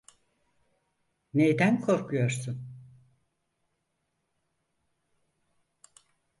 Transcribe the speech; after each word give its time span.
Neyden 1.33 1.81
korkuyorsun? 1.81 2.61